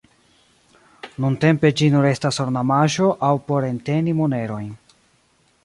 [1.25, 4.73] Nuntempe ĝi nur estas ornamaĵo aŭ por enteni monerojn.